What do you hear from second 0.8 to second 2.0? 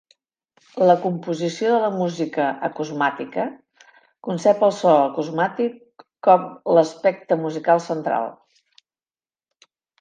La composició de la